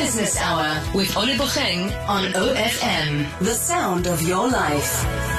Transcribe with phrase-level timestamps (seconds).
[0.00, 3.38] Business Hour with Olebogeng on OFM.
[3.40, 5.29] The sound of your life.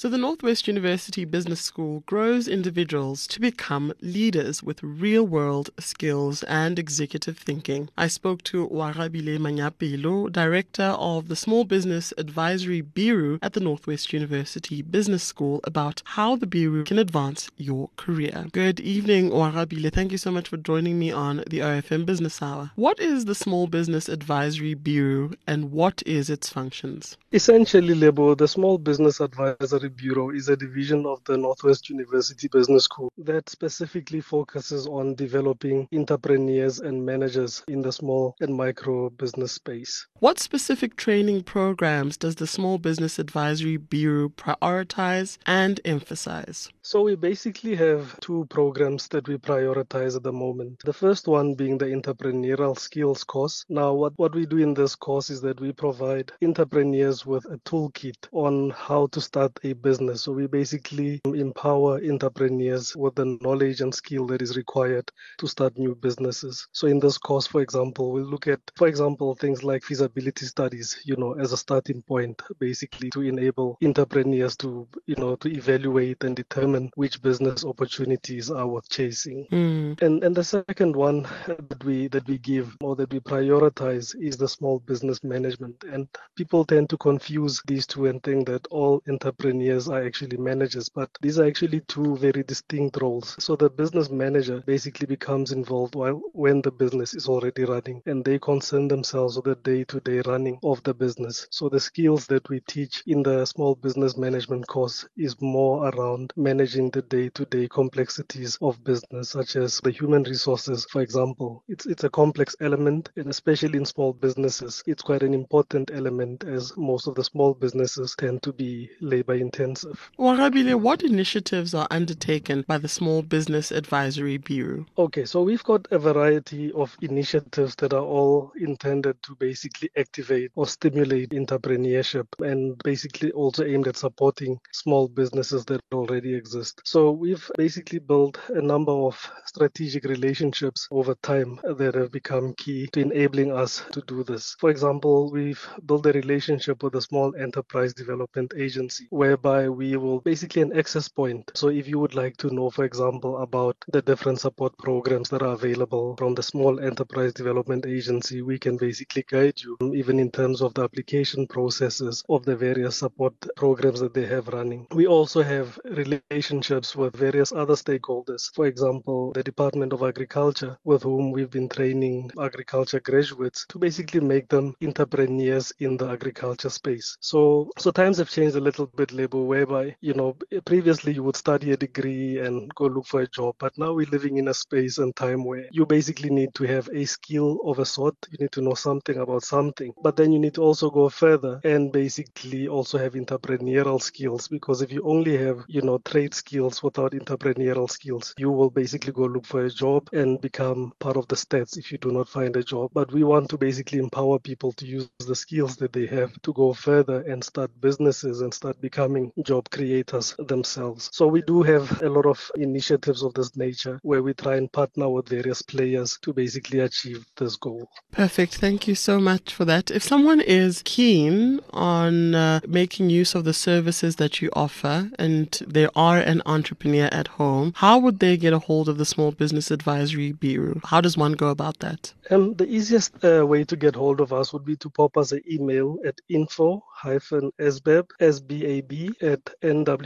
[0.00, 6.42] So, the Northwest University Business School grows individuals to become leaders with real world skills
[6.44, 7.90] and executive thinking.
[7.98, 14.14] I spoke to Oarabile Manyaapelo, director of the Small Business Advisory Bureau at the Northwest
[14.14, 18.46] University Business School, about how the Bureau can advance your career.
[18.52, 19.92] Good evening, Oarabile.
[19.92, 22.70] Thank you so much for joining me on the OFM Business Hour.
[22.74, 27.18] What is the Small Business Advisory Bureau and what is its functions?
[27.34, 32.84] Essentially, Lebo, the Small Business Advisory Bureau is a division of the Northwest University Business
[32.84, 39.52] School that specifically focuses on developing entrepreneurs and managers in the small and micro business
[39.52, 40.06] space.
[40.20, 46.70] What specific training programs does the Small Business Advisory Bureau prioritize and emphasize?
[46.82, 50.82] So, we basically have two programs that we prioritize at the moment.
[50.84, 53.64] The first one being the entrepreneurial skills course.
[53.68, 57.58] Now, what, what we do in this course is that we provide entrepreneurs with a
[57.58, 60.22] toolkit on how to start a business.
[60.22, 65.78] So we basically empower entrepreneurs with the knowledge and skill that is required to start
[65.78, 66.66] new businesses.
[66.72, 70.98] So in this course, for example, we look at, for example, things like feasibility studies,
[71.04, 76.22] you know, as a starting point, basically to enable entrepreneurs to, you know, to evaluate
[76.24, 79.46] and determine which business opportunities are worth chasing.
[79.50, 80.00] Mm.
[80.02, 84.36] And and the second one that we that we give or that we prioritize is
[84.36, 85.84] the small business management.
[85.84, 90.88] And people tend to confuse these two and think that all entrepreneurs are actually managers,
[90.88, 93.36] but these are actually two very distinct roles.
[93.38, 98.24] So the business manager basically becomes involved while when the business is already running and
[98.24, 101.46] they concern themselves with the day-to-day running of the business.
[101.50, 106.32] So the skills that we teach in the small business management course is more around
[106.36, 111.62] managing the day-to-day complexities of business, such as the human resources, for example.
[111.68, 116.44] It's it's a complex element and especially in small businesses, it's quite an important element
[116.44, 119.59] as most of the small businesses tend to be labor intensive.
[119.60, 124.86] Oarabile, what initiatives are undertaken by the Small Business Advisory Bureau?
[124.96, 130.50] Okay, so we've got a variety of initiatives that are all intended to basically activate
[130.54, 136.80] or stimulate entrepreneurship and basically also aimed at supporting small businesses that already exist.
[136.84, 142.86] So we've basically built a number of strategic relationships over time that have become key
[142.92, 144.56] to enabling us to do this.
[144.58, 149.06] For example, we've built a relationship with a small enterprise development agency
[149.40, 151.50] whereby we will basically an access point.
[151.54, 155.42] So if you would like to know, for example, about the different support programs that
[155.42, 160.18] are available from the small enterprise development agency, we can basically guide you um, even
[160.18, 164.86] in terms of the application processes of the various support programs that they have running.
[164.90, 168.54] We also have relationships with various other stakeholders.
[168.54, 174.20] For example, the Department of Agriculture, with whom we've been training agriculture graduates to basically
[174.20, 177.16] make them entrepreneurs in the agriculture space.
[177.20, 181.72] So, so times have changed a little bit, Whereby you know previously you would study
[181.72, 184.98] a degree and go look for a job, but now we're living in a space
[184.98, 188.14] and time where you basically need to have a skill of a sort.
[188.30, 191.60] You need to know something about something, but then you need to also go further
[191.64, 196.82] and basically also have entrepreneurial skills because if you only have you know trade skills
[196.82, 201.26] without entrepreneurial skills, you will basically go look for a job and become part of
[201.28, 202.90] the stats if you do not find a job.
[202.92, 206.52] But we want to basically empower people to use the skills that they have to
[206.52, 211.10] go further and start businesses and start becoming job creators themselves.
[211.12, 214.70] So we do have a lot of initiatives of this nature where we try and
[214.72, 217.88] partner with various players to basically achieve this goal.
[218.12, 218.56] Perfect.
[218.56, 219.90] Thank you so much for that.
[219.90, 225.46] If someone is keen on uh, making use of the services that you offer and
[225.66, 229.32] they are an entrepreneur at home, how would they get a hold of the Small
[229.32, 230.80] Business Advisory Bureau?
[230.84, 232.12] How does one go about that?
[232.30, 235.32] Um, the easiest uh, way to get hold of us would be to pop us
[235.32, 240.00] an email at info hyphen sbab, S-B-A-B at nwu.ac.za.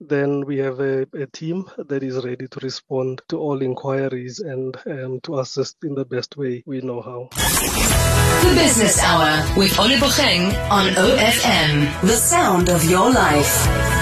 [0.00, 4.76] Then we have a, a, team that is ready to respond to all inquiries and
[4.86, 7.28] um, to assist in the best way we know how.
[7.32, 12.00] The Business Hour with Olebogeng on OFM.
[12.02, 13.97] The sound of your life.